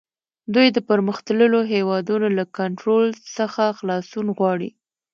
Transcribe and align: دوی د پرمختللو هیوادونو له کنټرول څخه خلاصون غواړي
دوی 0.53 0.67
د 0.71 0.77
پرمختللو 0.89 1.59
هیوادونو 1.73 2.27
له 2.37 2.45
کنټرول 2.57 3.05
څخه 3.37 3.63
خلاصون 3.77 4.27
غواړي 4.37 4.69